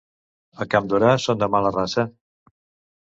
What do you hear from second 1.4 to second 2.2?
de mala raça.